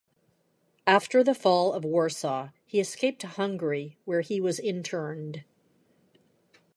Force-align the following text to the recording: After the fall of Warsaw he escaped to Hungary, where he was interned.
After 0.87 1.23
the 1.23 1.35
fall 1.35 1.73
of 1.73 1.85
Warsaw 1.85 2.49
he 2.65 2.79
escaped 2.79 3.21
to 3.21 3.27
Hungary, 3.27 3.97
where 4.05 4.21
he 4.21 4.41
was 4.41 4.59
interned. 4.59 5.43